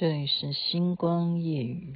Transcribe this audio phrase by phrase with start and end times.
[0.00, 1.92] 这里是星光夜雨。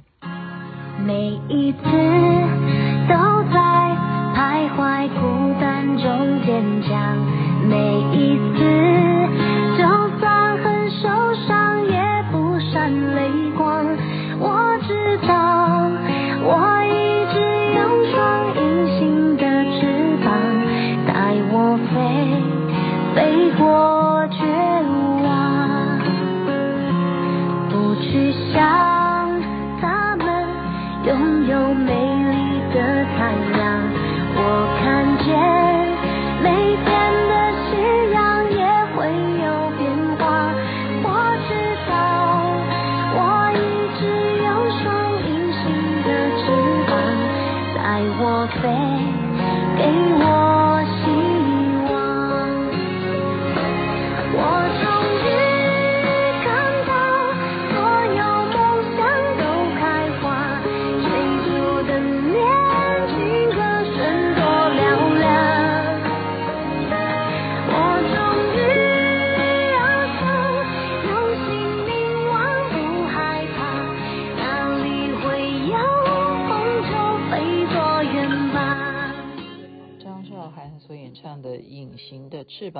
[1.03, 3.15] 每一次都
[3.51, 3.57] 在
[4.35, 7.17] 徘徊孤单中坚强，
[7.67, 8.84] 每一次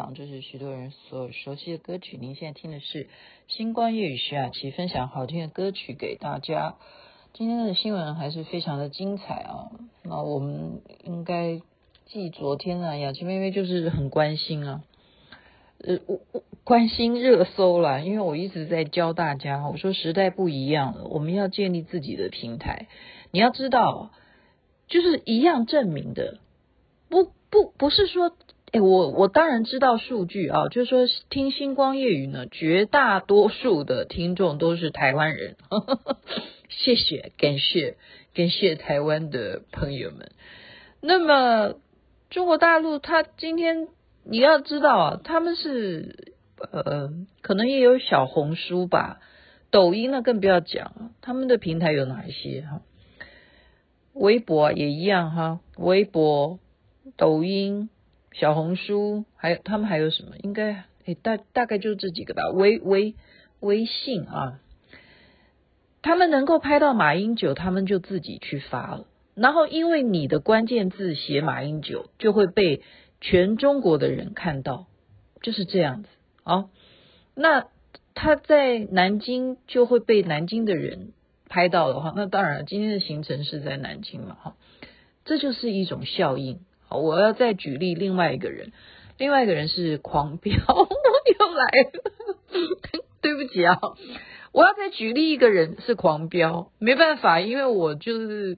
[0.05, 2.17] 翅膀，这是许多人所熟悉的歌曲。
[2.17, 3.05] 您现在听的是
[3.47, 6.75] 《星光夜雨》徐雅琪分享好听的歌曲给大家。
[7.33, 9.71] 今天的新闻还是非常的精彩啊！
[10.03, 11.59] 那我们应该
[12.05, 14.83] 记昨天啊，雅琪妹妹就是很关心啊，
[15.79, 22.87] 呃，我我关心热搜啦，因为我一直在教大家，我说时代不一样了，我们要建立自己的平台。
[23.31, 24.11] 你要知道，
[24.87, 26.39] 就是一样证明的，
[27.09, 28.31] 不不不是说。
[28.81, 36.17] 我我当然知道数据啊，就是说听星光夜语呢，绝大多数的听众都是台湾人，呵呵，
[36.69, 37.95] 谢谢，感谢，
[38.33, 40.31] 感谢台湾的朋友们。
[40.99, 41.75] 那么
[42.29, 43.88] 中国大陆，他今天
[44.23, 47.11] 你要知道啊，他们是呃，
[47.41, 49.19] 可能也有小红书吧，
[49.69, 52.81] 抖音呢更不要讲，他们的平台有哪一些哈？
[54.13, 56.59] 微博也一样哈，微博、
[57.16, 57.89] 抖音。
[58.38, 60.31] 小红书，还有他们还有什么？
[60.44, 62.50] 应该诶大大概就这几个吧。
[62.50, 63.16] 微微
[63.62, 64.59] 微信啊，
[66.01, 69.07] 他们能够拍到马英九，他们就自己去发了。
[69.35, 72.81] 然后因为你的关键字写马英九，就会被
[73.22, 74.88] 全中国的人看到，
[75.41, 76.09] 就是这样子
[76.44, 76.69] 啊。
[77.35, 77.68] 那
[78.16, 81.13] 他在南京就会被南京的人
[81.47, 84.56] 拍到的话，那当然今天的行程是在南京嘛，哈，
[85.24, 86.59] 这就是一种效应。
[86.88, 88.72] 好，我要再举例另外一个人，
[89.18, 92.62] 另外一个人是狂飙， 又来了，
[93.22, 93.79] 对不起啊，
[94.51, 98.57] 我要再举例一个人是狂飙，没办法，因为我就是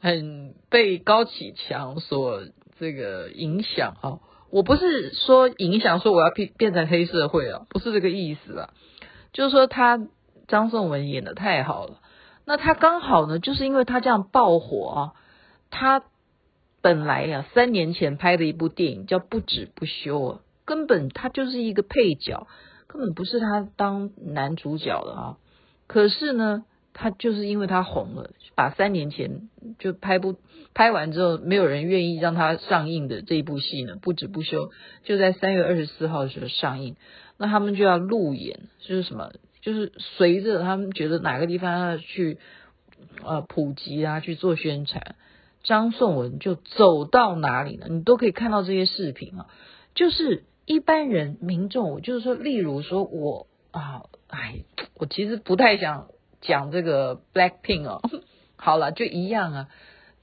[0.00, 2.42] 很被高启强所
[2.80, 4.18] 这个影响啊，
[4.50, 8.70] 我不是说影响说我要变变成黑社会啊，不是这个意思啊，
[9.32, 10.00] 就是说他
[10.48, 12.00] 张颂文演得太好了，
[12.44, 15.12] 那他刚好呢，就是因为他这样爆火啊，
[15.70, 16.02] 他。
[16.82, 22.48] 本来呀、三年前拍的一部电影叫《不止不休》啊，根本他就是一个配角，
[22.88, 25.38] 根本不是他当男主角的啊。
[25.86, 29.48] 可是呢，他就是因为他红了，把三年前
[29.78, 30.36] 就拍不
[30.74, 34.66] 拍完之后，没有人愿意让他上映的这一部戏呢，《不止不休》
[35.04, 36.96] 就在三月二十四号的时候上映。
[37.38, 42.38] 那他们就要路演，就是什么，就是随着他们觉得哪个地方要去
[43.24, 45.14] 呃普及啊，去做宣传。
[45.62, 47.86] 张颂文就走到哪里呢？
[47.88, 49.46] 你都可以看到这些视频啊。
[49.94, 54.64] 就是一般人民众，我就是说，例如说我啊，哎，
[54.94, 56.06] 我其实不太想
[56.40, 58.00] 讲这个 Blackpink 哦。
[58.56, 59.68] 好了，就一样啊，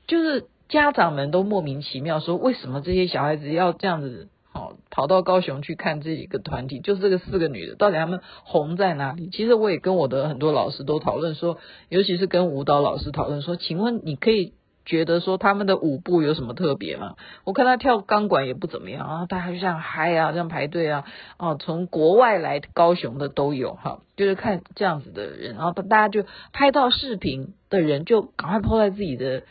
[0.08, 6.80] 就是家长们都莫名其妙说，为什么这些小孩子要这样子哦，跑到高雄去看这一个团体？
[6.80, 9.30] 就是这个四个女的，到底他们红在哪里？
[9.30, 11.58] 其实我也跟我的很多老师都讨论说，
[11.90, 14.54] 尤其是跟舞蹈老师讨论说，请问你可以。
[14.90, 17.16] 觉得说他们的舞步有什么特别吗？
[17.44, 21.06] 我看他跳钢管也不怎么样啊，大家就这样嗨啊，这样排队啊，
[21.38, 29.44] 哦，从国外来高雄的都有哈，就是看这样子的人，然后大家就拍到视频的人就赶快抛在自己的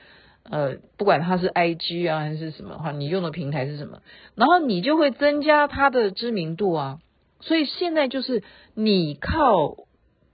[0.50, 4.00] 呃，不管他是 IG 啊还是什么哈，你用的平台是什么，
[4.34, 6.98] 然后你就会增加他的知名度啊，
[7.38, 8.42] 所以现在就是
[8.74, 9.86] 你靠。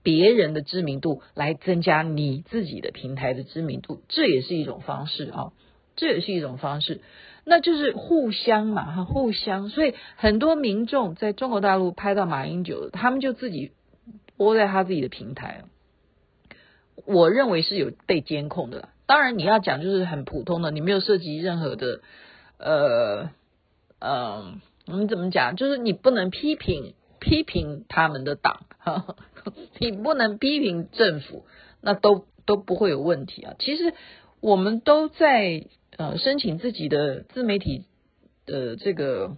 [0.05, 5.51] 别人的知名度来增加你自己的平台的知名度，这也是一种方式啊，
[5.95, 7.01] 这也是一种方式，
[7.43, 9.69] 那就是互相嘛哈，互相。
[9.69, 13.71] 所以很多民众在中国大陆拍到马英九，他们就自己
[14.37, 15.63] 播在他自己的平台，
[17.05, 18.89] 我认为是有被监控的。
[19.07, 22.01] 当然你要讲就是很普通的，你没有涉及任何的
[22.59, 23.31] 呃
[23.97, 24.53] 呃，
[24.85, 25.55] 我们怎么讲？
[25.55, 29.15] 就是你不能批评批评他们的党，呵呵
[29.79, 31.45] 你不能批评政府，
[31.81, 33.55] 那都都不会有问题啊。
[33.59, 33.93] 其实
[34.41, 35.65] 我们都在
[35.97, 37.85] 呃申请自己的自媒体
[38.45, 39.37] 的这个。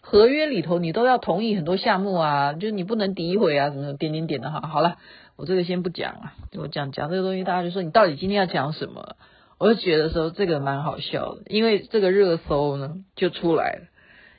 [0.00, 4.60] 合约里头，你都要同意很多项目啊，就是你不能诋毁啊，什么点点点的哈。
[4.66, 4.96] 好了，
[5.36, 9.16] 我这个先不讲了，我讲讲这个东西，大家就说你到底今天要讲什么？
[9.58, 13.80] 我就觉得说这个蛮好笑的，因为这个热搜呢就出来了，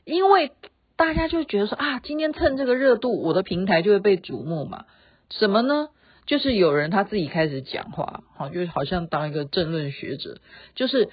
[0.06, 0.54] 因为
[0.96, 4.86] 大家就觉得说啊，今天趁这个热度，我的平台就会被瞩目嘛。
[5.30, 5.90] 什么呢？
[6.26, 10.40] 就是有人他自己开始讲话，好，就好像当一个政论学者，
[10.76, 11.10] 就是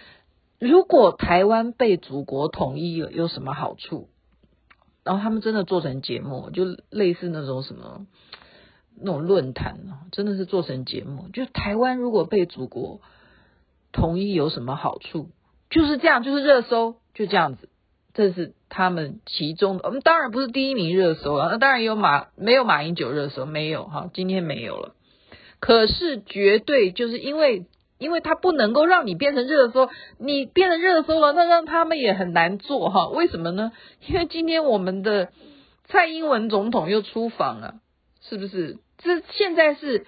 [0.58, 4.10] 如果台湾被祖国统一了，有什么好处？
[5.04, 8.06] 然后他们真的做成节目，就类似那种什么
[8.98, 11.28] 那种论坛啊，真的是做成节目。
[11.32, 13.00] 就台湾如果被祖国
[13.92, 15.30] 统一有什么好处？
[15.70, 17.70] 就是这样，就是热搜，就这样子。
[18.16, 24.94] 这是他们其中的，我们当然不是第一名热搜啊，那当然有马没有马英九热搜没有哈，今天没有了。
[25.60, 27.66] 可是绝对就是因为。
[27.98, 33.08] 因为他不能够让你变成热搜，你变成热搜了，那让他们也很难做哈。
[33.08, 33.72] 为什么呢？
[34.06, 35.30] 因为今天我们的
[35.86, 37.76] 蔡英文总统又出访了，
[38.20, 38.76] 是不是？
[38.98, 40.04] 这现在是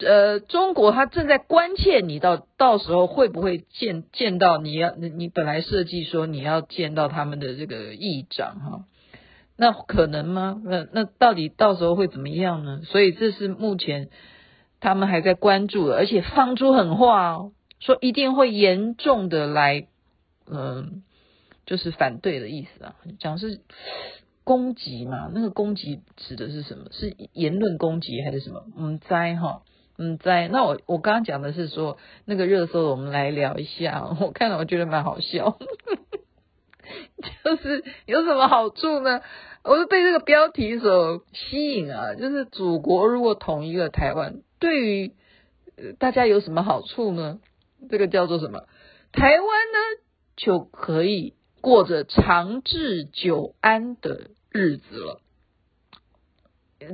[0.00, 8.84] 呃，中国他正在关切你到到时候会不会见见到你要你本来设计说你要见到他们的这个议长哈，
[9.56, 10.60] 那可能吗？
[10.64, 12.82] 那那到底到时候会怎么样呢？
[12.84, 14.08] 所以这是目前。
[14.82, 19.86] 他们还在关注的，而且放出狠话哦，说一定会严重的来，
[20.50, 21.02] 嗯，
[21.66, 23.60] 就是反对的意思啊，讲是
[24.42, 26.86] 攻击嘛，那个攻击指的是什么？
[26.92, 28.64] 是言论攻击还是什么？
[28.74, 29.60] 嗯，在哈，
[30.02, 30.48] 嗯，在。
[30.48, 34.16] 那我我刚刚讲的是说那个热搜，我们来聊一下。
[34.18, 35.58] 我看了，我觉得蛮好笑，
[37.44, 39.20] 就是有什么好处呢？
[39.62, 44.40] 我是被这个标题所吸引啊，就是祖国如果统一了台湾。
[44.58, 45.12] 对于
[45.98, 47.38] 大家有什么好处呢？
[47.90, 48.64] 这个叫做什么？
[49.12, 50.02] 台湾呢
[50.34, 55.20] 就可以过着长治久安的日子了。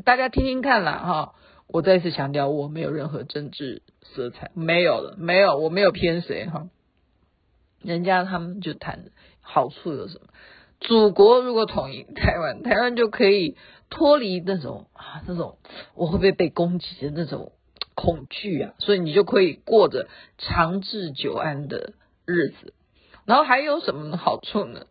[0.05, 1.35] 大家听听看啦，哈！
[1.69, 6.69] 我再次强调，我没有任何政治色彩，没有了，没有，我没有偏谁哈。
[7.83, 9.07] 人家他们就谈
[9.41, 10.27] 好处有什么？
[10.81, 13.57] 祖国如果统一台湾，台湾就可以
[13.91, 15.59] 脱离那种啊，那种
[15.95, 17.53] 我会不会被攻击的那种。
[17.99, 21.95] 恐惧啊，所以你就可以过着长治久安的
[22.27, 22.75] 日子。
[23.25, 24.83] 然后还有什么好处呢？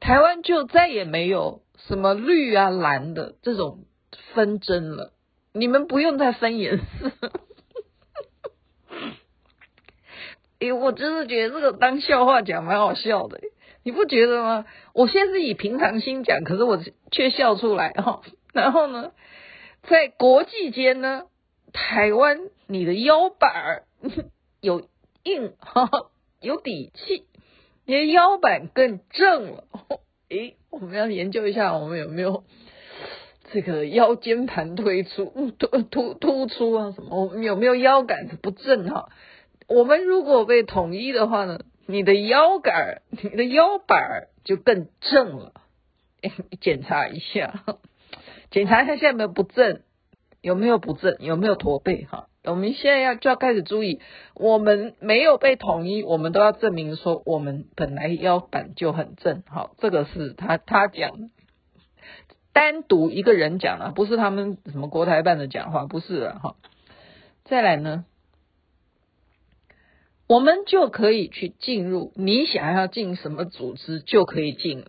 [0.00, 3.86] 台湾就再也没有什么绿啊蓝的这种
[4.34, 5.14] 纷争了，
[5.56, 6.84] 你们不用再分颜色。
[10.60, 13.40] 哎，我真的觉得这个当笑话讲蛮好笑的，
[13.82, 14.64] 你不觉得吗？
[14.94, 16.80] 我现在是以平常心讲，可是我
[17.10, 18.22] 却笑出来哈。
[18.52, 19.12] 然后呢，
[19.82, 21.24] 在国际间呢？
[21.72, 23.82] 台湾，你的腰板
[24.62, 24.88] 有
[25.24, 25.90] 硬哈，
[26.40, 27.26] 有底气，
[27.84, 29.64] 你的腰板更正了。
[30.30, 32.44] 诶，我们要研究一下，我们有没有
[33.52, 36.92] 这个腰间盘突出、 突突突出啊？
[36.92, 37.24] 什么？
[37.24, 39.08] 我们有没有腰杆子不正哈？
[39.68, 45.52] 我们如果被统一的话呢，你的腰杆儿、你的腰板儿就更正了。
[46.60, 47.64] 检查一下，
[48.50, 49.80] 检查一下现在有没有不正。
[50.42, 51.16] 有没有不正？
[51.18, 52.04] 有没有驼背？
[52.04, 54.00] 哈，我们现在要就要开始注意，
[54.34, 59.42] 我们没有被统一，我们都要证明说我们本来腰板就很正。
[59.48, 61.30] 好，这个是他他讲，
[62.56, 66.40] 单独一个人讲了，不是他们什么国台办的讲话，不是啊。
[66.42, 66.56] 哈，
[67.44, 68.06] 再来呢，
[70.26, 74.86] 我们就可以去进入，你想要进什么组织就可以进，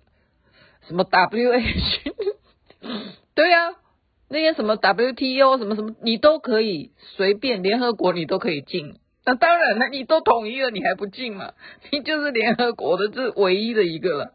[0.88, 2.14] 什么 WH，
[3.36, 3.76] 对呀、啊。
[4.30, 8.96] 那些什么 WTO 什么什么，你都可以随便，联合国你都可以进。
[9.26, 11.54] 那当然了，你都统一了，你还不进嘛？
[11.92, 14.34] 你就是联合国的这唯一的一个了，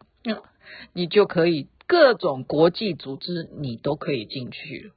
[0.93, 4.93] 你就可以各种国际组织你都可以进去。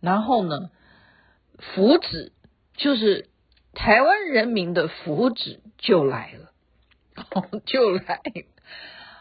[0.00, 0.70] 然后呢，
[1.56, 2.30] 福祉
[2.76, 3.28] 就是
[3.74, 6.52] 台湾人民的福祉就来了，
[7.64, 8.20] 就来。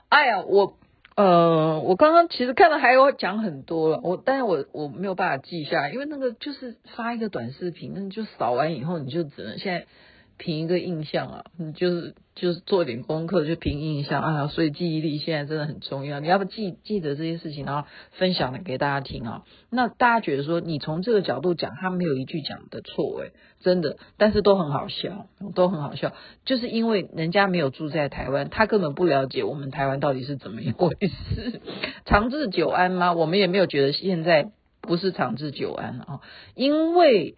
[0.09, 0.79] 哎呀，我。
[1.17, 9.87] 呃，我刚刚其实看到还有讲很多了，我但是我我没有办法记下来，因为那个就是发一个短视频，那就扫完以后，你就只能现在
[10.35, 16.19] 凭一个印象啊，你就是就是做一点功课，就凭印象啊，所以记忆力现在真的很重要。
[16.19, 19.43] 你要不记记得这些事情，然后分享的给大家听啊。
[19.69, 26.11] 那大家觉得说，你从这个角度讲，他没有一句讲的错诶，真的，但是都很好笑，都很好笑，
[26.43, 31.61] 就是因为人家没有住在台湾，他根本不了解我们台湾到底是怎么一回事。
[32.03, 33.13] 长治久安吗？
[33.13, 34.51] 我们也没有觉得现在
[34.81, 36.19] 不是长治久安啊，
[36.53, 37.35] 因为。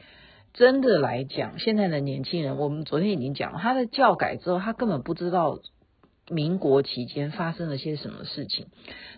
[0.57, 5.59] 真的来讲，现在的年轻人，我们昨天已经讲了，他的教改之后，他根本不知道
[6.31, 8.65] 民国期间发生了些什么事情。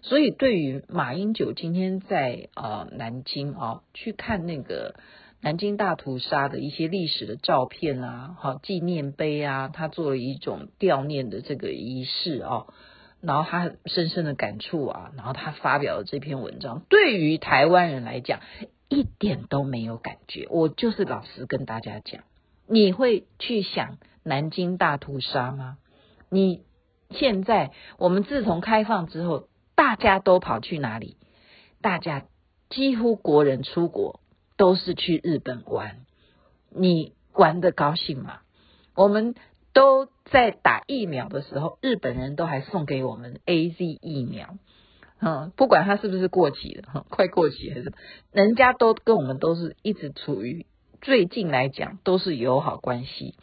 [0.02, 4.96] 所以，对于马英九今天在呃南京啊、去看那个
[5.42, 12.68] 南京大屠杀的一些历史的照片啊，好纪念碑啊，他做了一种悼念的这个仪式啊、哦，
[13.22, 18.42] 然后他深深的感触啊，然后他发表了这篇文章，对于台湾人来讲。
[18.90, 22.24] 一点都没有感觉，我就是老实跟大家讲，
[22.68, 25.78] 你会去想南京大屠杀吗？
[26.30, 26.64] 你
[27.12, 31.18] 现在我们自从开放之后，大家都跑去哪里？
[31.82, 32.26] 大家
[32.70, 34.20] 几乎国人出国
[34.58, 36.06] 都是去日本玩，
[36.70, 38.42] 你玩得高兴吗？
[38.96, 39.36] 我们
[39.72, 44.58] 都在打疫苗的时候，日本人都还送给我们 AZ 疫苗。
[45.22, 47.92] 嗯，不管他是不是过期的，哈，快过期还是，
[48.32, 50.66] 人家都跟我们都是一直处于
[51.02, 53.36] 最近来讲都是友好关系。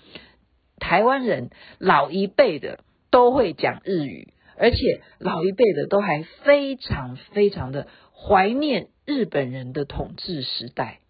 [0.79, 2.81] 台湾人老一辈的
[3.11, 11.01] 都会讲日语，而且老一辈的都还非常非常的怀念日本人的统治时代，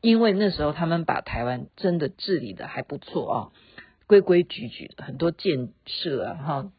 [0.00, 3.36] 因为那时候他们把台湾真的治理得还不错啊，
[4.08, 6.72] 规规矩矩，很多建设啊，哈，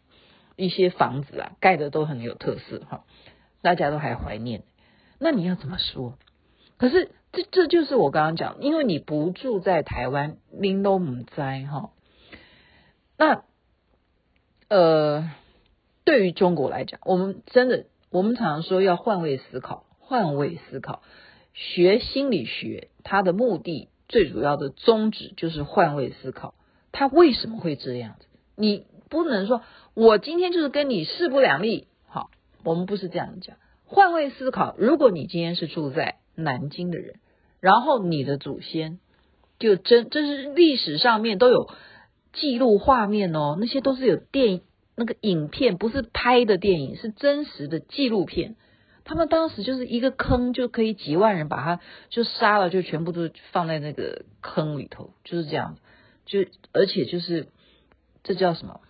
[0.58, 3.06] 一些房子啊盖的都很有特色，哈。
[3.62, 4.64] 大家都还怀念，
[5.20, 6.18] 那你要怎么说？
[6.78, 11.92] 可是这这就是我刚刚讲，因为你不住在台湾，您都不在哈。
[13.18, 13.44] 那
[14.70, 15.30] 呃，
[16.06, 21.02] 对于中国来讲，我们真的，我们常常说要换位思考，换位思考。
[21.54, 26.54] 学心理学，它的目的最主要的宗旨就是换位思考。
[26.94, 28.28] 它为什么会这样子？
[28.56, 29.62] 你不能说
[29.94, 31.88] 我今天就是跟你势不两立。
[32.64, 34.76] 我们不是这样讲，换位思考。
[34.78, 37.16] 如果你今天是住在南京的人，
[37.60, 39.00] 然后你的祖先
[39.60, 41.70] 就真，这是历史上面都有
[42.34, 44.62] 记录画面哦，那些都是有电
[44.96, 48.56] 那个影片，不是拍的电影，是真实的纪录片。
[49.06, 55.78] 他们当时就是一个坑，就可以几万人把他就杀了，就全部都放在那个坑里头，就是这样。
[56.26, 56.40] 就
[56.74, 57.48] 而且就是
[58.24, 58.82] 这叫什么？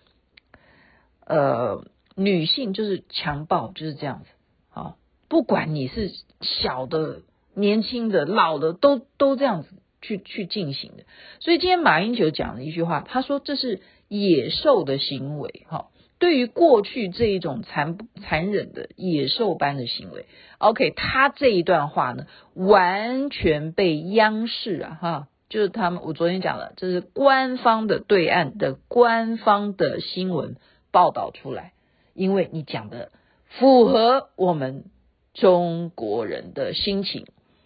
[1.24, 1.86] 呃。
[2.16, 4.28] 女性就是强暴，就是这样子。
[4.68, 4.96] 好，
[5.28, 7.22] 不管你是小的、
[7.54, 9.68] 年轻的、老的，都都这样子
[10.02, 11.04] 去去进行的。
[11.40, 15.66] 所以今天马英九讲了一句话，他说这是野兽的行为。
[15.68, 15.88] 哈，
[16.18, 20.26] 对于过去这一种残残忍的野兽般的行为
[20.58, 30.56] ，OK，他这一段话呢，完全被央视啊，哈，就是他们我昨天讲了，这是官方的对岸的官方的新闻
[30.90, 31.72] 报道出来。
[32.20, 33.12] 因为你讲的
[33.46, 34.84] 符合我们
[35.32, 37.24] 中国人的心情，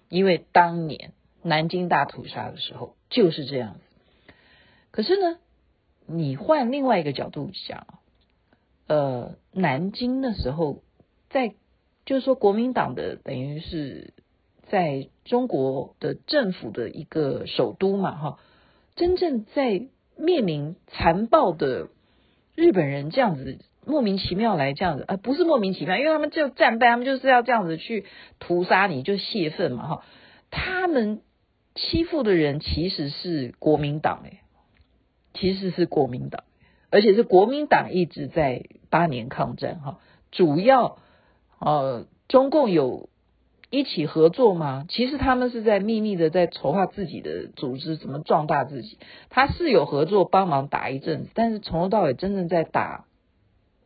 [0.09, 3.81] 因为当年南京大屠杀的时候就是这样子。
[4.93, 5.39] 可是呢，
[6.07, 7.99] 你换另外一个角度讲，
[8.87, 10.85] 呃，南京那时候
[11.31, 11.57] 在
[12.07, 14.15] 就是说国民党的等于是
[14.69, 18.39] 在中国的政府的一个首都嘛，哈，
[18.95, 21.89] 真正在面临残暴的
[22.55, 23.59] 日本人这样子。
[23.87, 28.05] 莫名其妙来这样子，呃，不是莫名其妙，因为他们就战败，他们就是要这样子去
[28.39, 30.03] 屠杀你，就泄愤嘛，哈。
[30.51, 31.21] 他们
[31.75, 34.39] 欺负的人其实是国民党，诶，
[35.35, 36.45] 其实是国民党，
[36.91, 39.99] 而且是国民党一直在八年抗战，哈。
[40.31, 40.99] 主要，
[41.59, 43.09] 呃，中共有
[43.71, 44.85] 一起合作吗？
[44.89, 48.99] 其实他们是在秘密的在筹划自己的组织，怎么壮大自己。
[49.31, 53.07] 他是有合作帮忙打一阵子，但是从头到尾真正在打。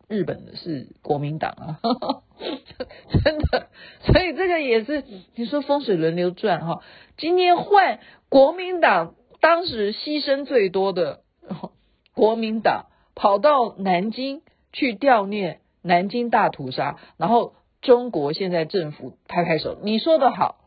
[0.08, 1.80] 日本的是国民党啊，
[3.22, 3.68] 真的，
[4.00, 6.82] 所以这个也是你说风水轮流转哈。
[7.18, 8.00] 今天换
[8.30, 11.20] 国民党，当时牺牲最多的
[12.14, 14.40] 国民党跑到南京
[14.72, 20.64] 去悼念南京大屠杀，然后中国现在政府拍拍手，你说的好，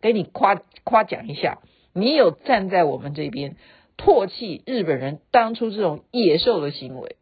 [0.00, 1.58] 给你夸夸奖一下，
[1.92, 3.56] 你有站在我们这边
[3.98, 7.16] 唾弃日本人当初这种野兽的行为。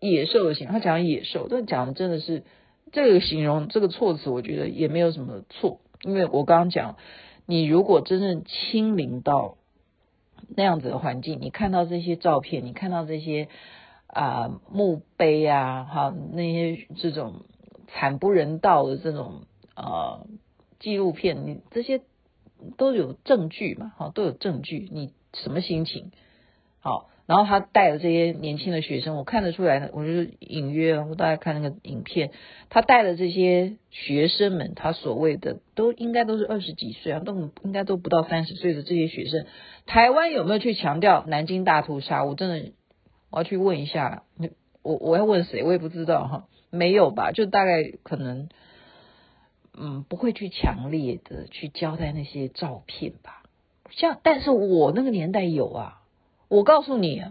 [0.00, 2.44] 野兽的形，他讲野兽，这讲的真的是
[2.92, 6.96] 这个形容这个措辞，我觉得也没有什么错，因为我刚刚讲，
[7.46, 9.56] 你如果真正亲临到
[10.54, 13.48] 那样子的环境，你看到这些照片，你看到这些
[14.06, 17.44] 啊、墓碑啊，哈那些这种
[17.88, 19.42] 惨不人道的这种
[19.74, 20.26] 呃
[20.78, 22.02] 纪录片，你这些
[22.76, 26.12] 都有证据嘛，哈都有证据，你什么心情？
[26.80, 27.08] 好。
[27.26, 32.30] 然后他带的这些年轻的学生，我看得出来，我就是隐约，我大概看那个影片，
[32.70, 39.44] 他带的这些学生们，他所谓的都应该都是二十几岁啊，都应该都不到三十岁的这些学生，
[39.86, 42.22] 台湾有没有去强调南京大屠杀？
[42.22, 42.70] 我真的
[43.30, 44.22] 我要去问一下，
[44.82, 45.64] 我我要问谁？
[45.64, 47.32] 我也不知道哈，没有吧？
[47.32, 48.48] 就大概可能，
[49.76, 53.42] 嗯，不会去强烈的去交代那些照片吧。
[53.90, 56.02] 像，但是我那个年代有啊。
[56.48, 57.22] 我告诉你，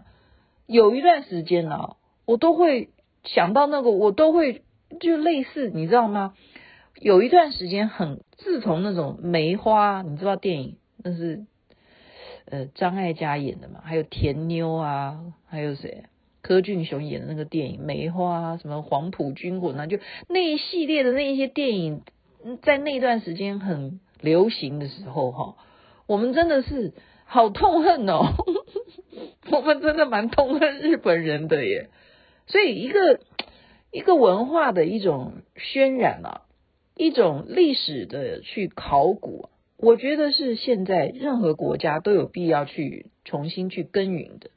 [0.67, 1.95] 有一段时间呢、啊，
[2.25, 2.89] 我都会
[3.23, 4.63] 想到那个，我都会
[4.99, 6.33] 就类似，你知道吗？
[6.99, 11.45] 有一段时间很，自从那种梅花，你知道电影那是
[12.45, 16.03] 呃张艾嘉演的嘛，还有甜妞啊，还有谁？
[16.41, 22.01] 柯俊雄演的那个电影《梅花》，什么黄埔军魂啊，就那一系列的那一些电影，
[22.63, 25.55] 在那段时间很流行的时候，哈，
[26.05, 26.93] 我们真的是。
[27.27, 28.27] 好痛恨哦，
[29.51, 31.89] 我们真的蛮痛恨日本人的耶。
[32.47, 33.19] 所以一个
[33.91, 36.41] 一个文化的一种渲染啊，
[36.95, 44.49] 一种历史的去考古，我觉得是现在任何国家都有必要去重新去耕耘的。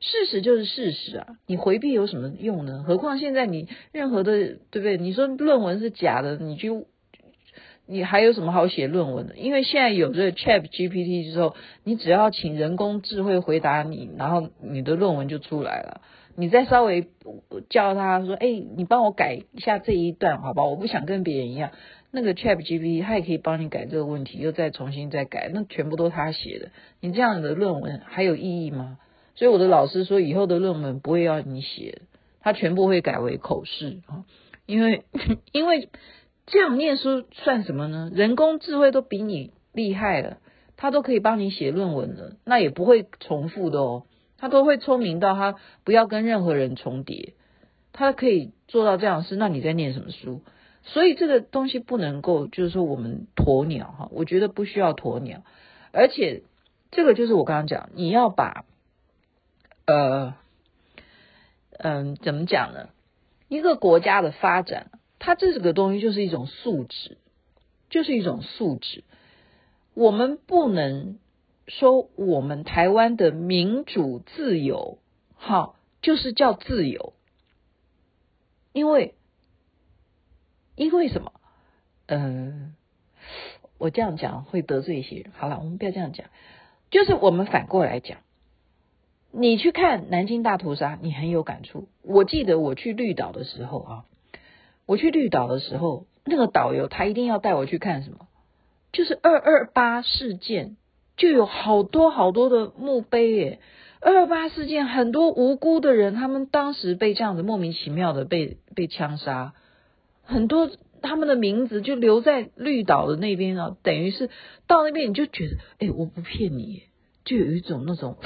[0.00, 2.84] 事实就是事实啊，你回避有什么用呢？
[2.86, 4.96] 何况现在你任何的，对不对？
[4.96, 6.86] 你说论文是假的，你就。
[7.90, 9.34] 你还有什么好写论文的？
[9.36, 16.02] 因为现在有这个 Chat GPT 之后，你只要请人工智慧回答你，然后你的论文就出来了。
[16.36, 17.08] 你再稍微
[17.70, 20.64] 叫他说：“哎，你帮我改一下这一段，好吧？
[20.64, 21.70] 我不想跟别人一样。”
[22.12, 26.68] 那个 Chat GPT 他也可以帮你改这个问题，又再重新再改，那全部都他写的。
[27.00, 28.98] 你这样的论文还有意义吗？
[29.34, 32.02] 所以我的老师说，以后的论文不会要你写，
[32.40, 34.24] 他全部会改为口试啊，
[34.66, 35.04] 因为
[35.52, 35.88] 因为。
[36.50, 38.10] 这样念书算什么呢？
[38.12, 40.38] 人工智慧都比你厉害了，
[40.76, 44.04] 他都可以帮你写论文了，那也不会重复的哦。
[44.38, 47.34] 他都会聪明到他不要跟任何人重叠，
[47.92, 49.36] 他可以做到这样的事。
[49.36, 50.42] 那你在念什么书？
[50.84, 55.42] 所以这个东西不能够，就是说我们鸵鸟哈，我觉得不需要鸵鸟。
[55.92, 56.44] 而且
[56.90, 58.64] 这个就是我刚刚讲，你要把
[59.86, 60.34] 呃
[61.78, 62.88] 嗯、怎么讲呢？
[63.48, 64.90] 一个国家的发展。
[65.18, 67.18] 它这个东西就是一种素质，
[67.90, 69.02] 就是一种素质。
[69.94, 71.18] 我们不能
[71.66, 74.98] 说我们台湾的民主自由，
[75.34, 77.14] 好，就是叫自由，
[78.72, 79.14] 因为
[80.76, 81.32] 因为什么？
[82.06, 82.76] 嗯，
[83.76, 85.32] 我这样讲会得罪一些人。
[85.36, 86.28] 好了，我们不要这样讲，
[86.90, 88.20] 就是我们反过来讲，
[89.32, 91.88] 你去看南京大屠杀，你很有感触。
[92.02, 94.04] 我记得我去绿岛的时候啊。
[94.88, 98.26] 我去绿岛的时候，那个导游他一定要带我去看什么？
[98.90, 100.78] 就是二二八事件，
[101.18, 103.60] 就有好多好多的墓碑耶。
[104.00, 109.52] 二二八事件，很多无辜的人，他们当时被这样子莫名其妙的被被枪杀，
[110.24, 110.70] 很多
[111.02, 114.30] 他们的名字就留在绿岛的那边啊，等于是
[114.66, 116.84] 到那边你就觉得，哎，我不骗你，
[117.26, 118.16] 就有一种那种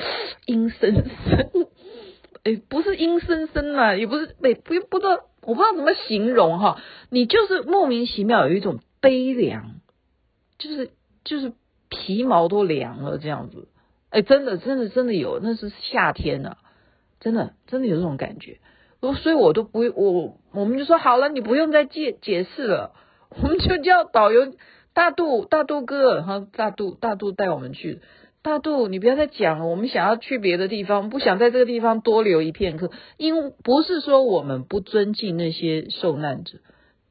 [0.46, 1.66] 阴森森，
[2.44, 5.24] 哎，不是阴森森啊，也不是，哎，不不知道。
[5.42, 9.80] 我不知道怎么形容哈，你就是莫名其妙有一种悲凉，
[10.58, 10.90] 就是
[11.24, 11.52] 就是
[11.88, 13.68] 皮毛都凉了这样子，
[14.10, 16.58] 哎，真的真的真的有，那是夏天啊，
[17.18, 18.60] 真的真的有这种感觉，
[19.00, 22.92] 我所以我都不我我们就说好了，你不用再解解释了，
[23.30, 24.54] 我们就叫导游
[24.94, 28.00] 大肚大肚哥然后，大肚大肚带我们去。
[28.42, 29.66] 大度，你不要再讲了。
[29.66, 32.90] 我们想要去别的地方，不想在这个地方多留一片刻。
[33.16, 36.58] 因不是说我们不尊敬那些受难者，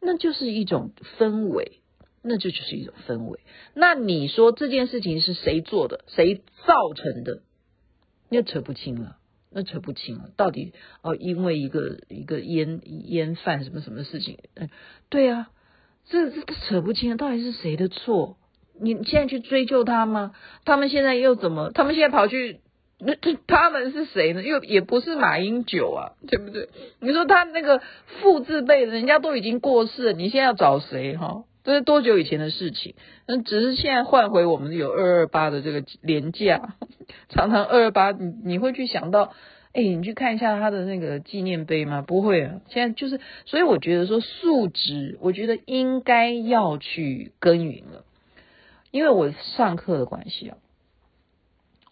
[0.01, 1.79] 那就是一种氛围，
[2.21, 3.39] 那就就是一种氛围。
[3.73, 7.41] 那你说这件事情是谁做的，谁造成的？
[8.29, 9.15] 那扯不清了，
[9.49, 10.31] 那扯不清了。
[10.35, 14.37] 到底哦，因为一个一个烟烟贩什么什么事情？
[14.55, 14.69] 嗯，
[15.07, 15.49] 对啊，
[16.09, 18.37] 这这扯不清了，到底是谁的错？
[18.81, 20.31] 你现在去追究他吗？
[20.65, 21.69] 他们现在又怎么？
[21.71, 22.59] 他们现在跑去，
[22.99, 23.13] 那
[23.45, 24.41] 他们是谁呢？
[24.41, 26.67] 又也不是马英九啊，对不对？
[26.99, 27.81] 你说他那个
[28.21, 31.15] 父字辈，人家都已经过世了，你现在要找谁？
[31.15, 32.95] 哈，这是多久以前的事情？
[33.27, 36.75] 那只是现在换回我们有二二八的这个连假，
[37.29, 39.31] 常常二二八，你你会去想到，
[39.73, 42.01] 哎，你去看一下他的那个纪念碑吗？
[42.01, 48.05] 不会啊，现在就是，所以我觉得说素质，我觉得应该要去耕耘了。
[48.91, 50.58] 因为我上课的关系啊，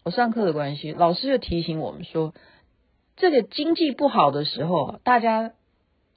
[0.04, 2.34] 我上课的关系，老师就提醒我们说，
[3.16, 5.52] 这个经济不好的时候，大家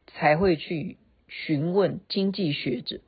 [0.08, 3.00] 才会去询问经济学者。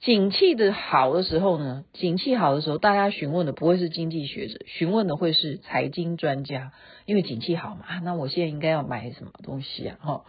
[0.00, 6.72] 景气的好的时候呢，景气好的时候，大家询问的不会是经济学者，询问的会是财经专家，
[7.06, 8.00] 因为景气好嘛。
[8.00, 9.98] 那我现在应该要买什么东西啊？
[10.02, 10.24] 哈，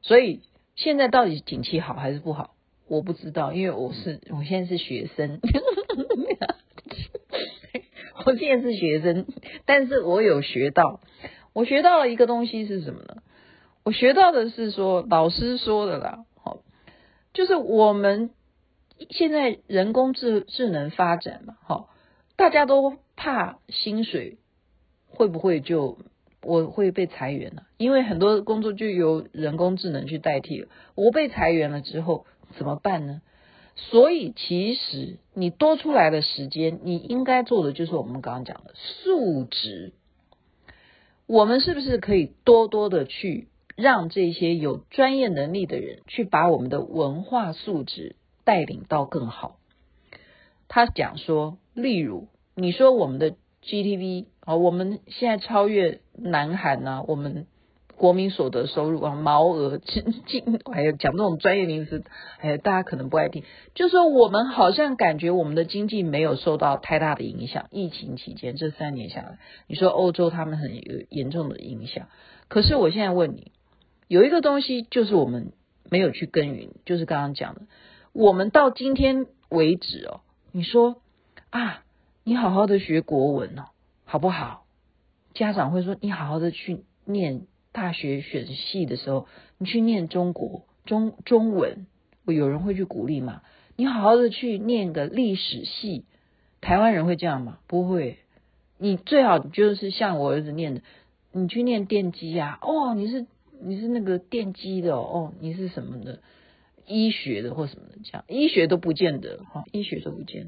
[0.00, 0.40] 所以
[0.76, 2.54] 现在到底景气好还是不好？
[2.88, 5.40] 我不知道，因为我是我现在是学生，
[8.26, 9.26] 我现在是学生，
[9.66, 11.00] 但是我有学到，
[11.52, 13.22] 我学到了一个东西是什么呢？
[13.84, 16.60] 我学到的是说，老师说的啦，好，
[17.32, 18.30] 就是我们。
[19.10, 21.88] 现在人工智智能发展嘛，好，
[22.36, 24.38] 大家都怕薪水
[25.08, 25.98] 会不会就
[26.40, 27.66] 我会被裁员了？
[27.78, 30.68] 因为很多工作就由人工智能去代替了。
[30.94, 33.22] 我被裁员了之后怎么办呢？
[33.74, 39.92] 所以其实你多出来的时间，你应该做的就是我们刚刚讲的素质。
[41.26, 48.16] 我们是不是可以多多的去让这些有专业能力的人去把我们的文化素质？
[48.44, 49.56] 带领到更好。
[50.68, 57.46] 他讲说，例如你说我们的 GDP 啊，我们现在超越南韩啊，我们
[58.02, 62.02] 国民所得收入啊，毛额进进，还有讲这种专业名词，
[62.40, 63.44] 哎呀，大家可能不爱听。
[63.76, 67.66] 就说我们好像感觉我们的经济没有受到太大的影响。
[67.70, 69.38] 疫情期间这三年下来，
[69.68, 72.08] 你说欧洲他们很有严重的影响，
[72.48, 73.52] 可是我现在问你，
[74.08, 75.52] 有一个东西就是我们
[75.88, 77.60] 没有去耕耘，就是刚刚讲的。
[78.12, 80.96] 我们到今天为止哦，你说
[81.50, 81.84] 啊，
[82.24, 83.66] 你好好的学国文哦，
[84.04, 84.64] 好不好？
[85.34, 89.26] 家长会说你好好的去念大学选系的时候，
[89.58, 91.86] 你去念中国中中文，
[92.26, 93.42] 有人会去鼓励吗？
[93.76, 96.04] 你好好的去念个历史系，
[96.60, 97.58] 台湾人会这样吗？
[97.66, 98.18] 不会。
[98.78, 100.82] 你最好就是像我儿子念的，
[101.32, 103.26] 你去念电机啊，哦，你是
[103.60, 106.20] 你是那个电机的哦，哦，你是什么的？
[106.84, 110.46] 医学的或什么的，这样医学都不见得哈，医学都不见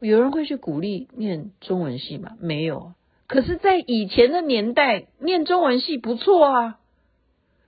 [0.00, 0.06] 得。
[0.06, 2.36] 有人会去鼓励念中文系吗？
[2.40, 2.94] 没有。
[3.28, 6.78] 可是，在以前的年代，念中文系不错啊。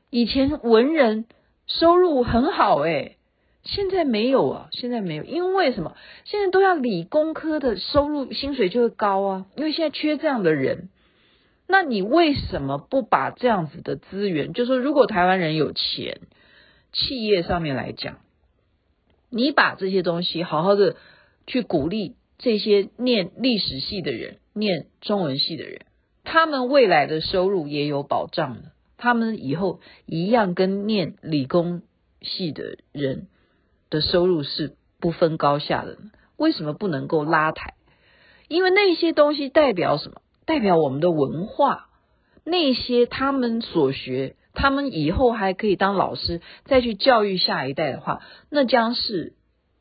[0.09, 1.27] 以前文人
[1.66, 3.18] 收入很好诶，
[3.62, 5.94] 现在没有啊，现在没有，因为什么？
[6.25, 10.88] 现在都要理工科的收入薪水就会高啊，因为现在缺这样的人。
[11.68, 16.20] 那你为什么不把这样子的资源，就说如果台湾人有钱？
[16.92, 18.18] 企业上面来讲，
[19.29, 20.96] 你把这些东西好好的
[21.46, 25.83] 去鼓励这些念历史系的人、念中文系的人，
[26.24, 28.72] 他们未来的收入也有保障的。
[28.96, 31.83] 他们以后一样跟念理工
[32.20, 33.29] 系的人
[33.90, 35.96] 的收入是不分高下的。
[36.37, 37.74] 为什么不能够拉抬？
[38.48, 40.20] 因为那些东西代表什么？
[40.46, 41.87] 代表我们的文化。
[42.42, 44.35] 那些他们所学。
[44.53, 49.35] 他们以后还可以当老师，再去教育下一代的话，那将是，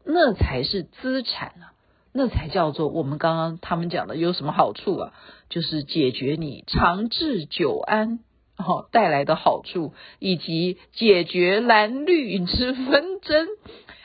[0.06, 1.74] 那才是资产啊，
[2.14, 5.14] 那才叫做我们刚刚他们讲的有什么好处啊？
[5.50, 8.20] 就是解决你长治久安
[8.58, 13.48] 哦带来的好处，以及解决蓝绿之纷争，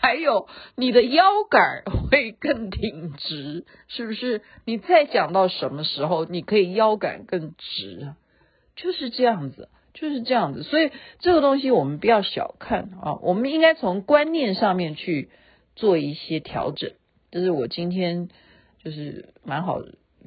[0.00, 4.42] 还有你的腰杆会更挺直，是不是？
[4.64, 8.14] 你再讲到什么时候，你可以腰杆更直，
[8.76, 9.68] 就是这样子。
[9.96, 10.90] 就是这样子，所以
[11.20, 15.30] 这个东西我们不要小看啊，我们应该从观念上面去
[15.76, 16.90] 做一些调整。
[17.34, 18.28] 就是我今天
[18.84, 19.80] 就是蛮好，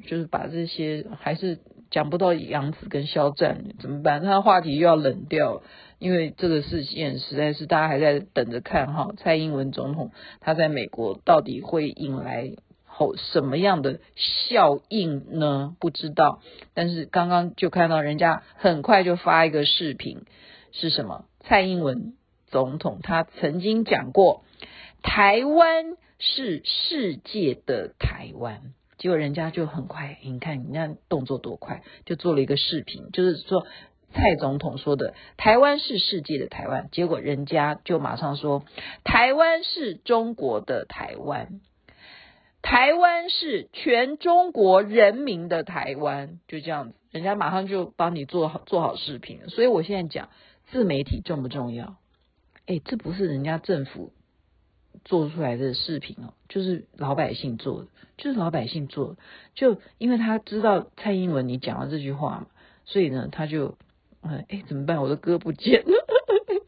[0.05, 1.57] 就是把这些还是
[1.89, 4.21] 讲不到杨紫跟肖战怎么办？
[4.21, 5.61] 他的话题又要冷掉，
[5.99, 12.51] 因为这个事件实在是大家还在等着看哈，蔡英文总统他在美国到底会引来。
[12.89, 15.75] 后什么样的效应呢？
[15.79, 16.41] 不知道，
[16.73, 20.23] 但是刚刚就看到人家很快就发一个视频，
[20.71, 21.25] 是什么？
[21.41, 22.15] 蔡英文
[22.47, 24.43] 总统他曾经讲过，
[25.03, 33.65] 台湾是世界的台湾，结果人家就很快，你看你看动作多快，就做了一个视频，就是说
[34.13, 38.63] 蔡总统说的台湾是世界的台湾，结果人家就马上说
[39.03, 41.61] 台湾是中国的台湾。
[42.63, 49.47] 台湾是全中国人民的台湾，就这样子，人家马上就帮你做好做好视频。
[49.47, 50.29] 所以我现在讲
[50.71, 51.95] 自媒体重不重要？
[52.65, 54.11] 哎，这不是人家政府
[55.05, 59.17] 做出来的视频哦，就是老百姓做的，就是老百姓做的。
[59.55, 62.47] 就因为他知道蔡英文你讲了这句话嘛，
[62.85, 63.77] 所以呢，他就，
[64.21, 65.01] 嗯哎，怎么办？
[65.01, 65.93] 我的歌不见了。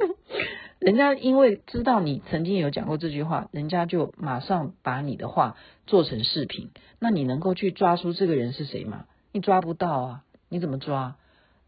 [0.79, 6.69] 人家因为知道你曾经有讲过这句话，人家就马上把你的话做成视频。
[6.99, 9.05] 那你能够去抓出这个人是谁吗？
[9.33, 11.17] 你抓不到啊，你怎么抓？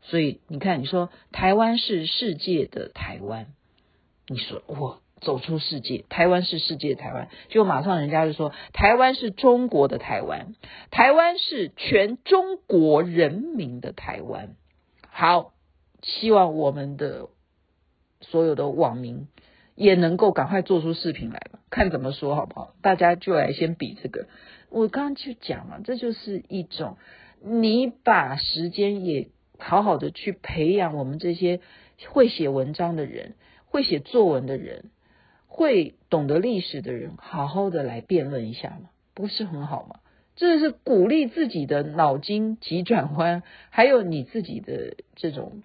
[0.02, 3.54] 所以你看，你说台湾是世界的台湾，
[4.28, 10.56] 你说我走出世界，台湾是世界台湾，就马上人家就说台湾是中国的台湾，
[10.90, 14.56] 台湾是全中国人民的台湾。
[15.08, 15.54] 好，
[16.02, 17.30] 希望我们的。
[18.24, 19.28] 所有的网民
[19.74, 22.76] 也能够赶快做出视频来吧，看怎么说好不好？
[22.84, 24.28] 大家就来先比这个。
[24.70, 26.98] 我刚刚就讲了，这就是一种
[27.44, 31.62] 你把时间也好好的去培养我们这些
[32.10, 33.34] 会写文章的人、
[33.66, 34.92] 会写作文的人、
[35.54, 40.00] 会懂得历史的人，好好的来辩论一下嘛，不是很好吗？
[40.38, 45.62] 这是鼓励自己的脑筋急转弯，还有你自己的这种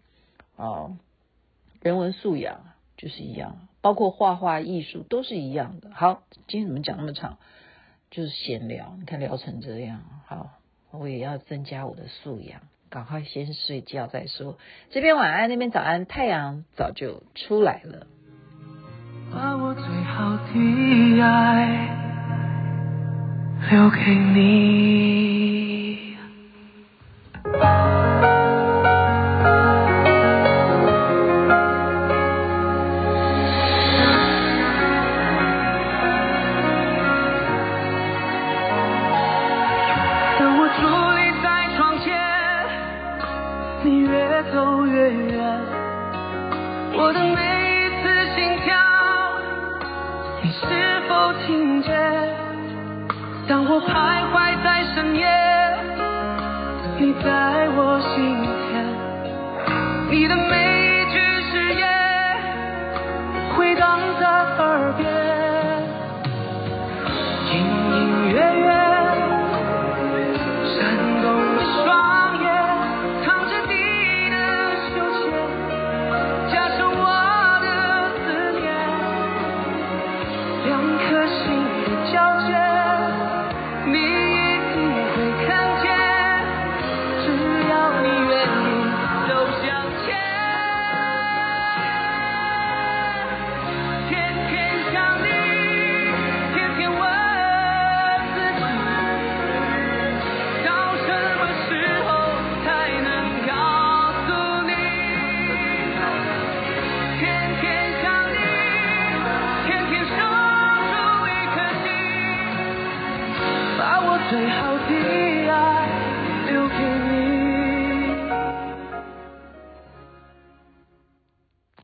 [0.57, 0.99] 啊。
[1.83, 2.65] 人文素养
[2.97, 5.91] 就是一样，包括画画艺术都是一样的。
[5.95, 7.39] 好，今天怎么讲那么长？
[8.11, 10.03] 就是闲聊，你看聊成这样。
[10.27, 10.51] 好，
[10.91, 14.59] 我也要增加我的素养，赶快先睡觉再说。
[14.91, 18.09] 这边晚安，那边早安，太阳早就出来了。
[20.17, 21.89] 好的爱
[23.71, 25.16] 留给你。